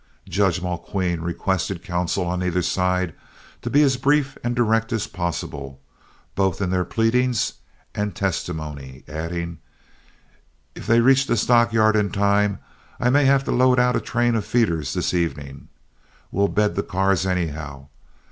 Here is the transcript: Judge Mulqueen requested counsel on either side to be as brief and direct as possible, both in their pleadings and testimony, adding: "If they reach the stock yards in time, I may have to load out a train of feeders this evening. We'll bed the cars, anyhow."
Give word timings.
Judge 0.27 0.63
Mulqueen 0.63 1.21
requested 1.21 1.83
counsel 1.83 2.25
on 2.25 2.41
either 2.41 2.63
side 2.63 3.13
to 3.61 3.69
be 3.69 3.83
as 3.83 3.97
brief 3.97 4.35
and 4.43 4.55
direct 4.55 4.91
as 4.91 5.05
possible, 5.05 5.79
both 6.33 6.59
in 6.59 6.71
their 6.71 6.83
pleadings 6.83 7.53
and 7.93 8.15
testimony, 8.15 9.03
adding: 9.07 9.59
"If 10.73 10.87
they 10.87 11.01
reach 11.01 11.27
the 11.27 11.37
stock 11.37 11.71
yards 11.71 11.99
in 11.99 12.09
time, 12.09 12.57
I 12.99 13.11
may 13.11 13.25
have 13.25 13.43
to 13.43 13.51
load 13.51 13.77
out 13.79 13.95
a 13.95 14.01
train 14.01 14.33
of 14.33 14.43
feeders 14.43 14.95
this 14.95 15.13
evening. 15.13 15.67
We'll 16.31 16.47
bed 16.47 16.73
the 16.73 16.81
cars, 16.81 17.27
anyhow." 17.27 17.89